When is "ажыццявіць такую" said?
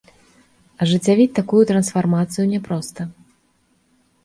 0.85-1.61